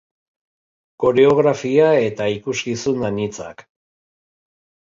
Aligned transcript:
Koreografia 1.03 1.91
eta 2.07 2.31
ikuskizun 2.39 3.07
anitzak. 3.11 3.63